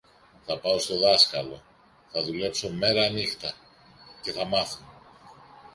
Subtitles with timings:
[0.45, 1.61] Θα πάω στο δάσκαλο,
[2.11, 3.53] θα δουλέψω μέρανύχτα,
[4.21, 4.79] και θα μάθω!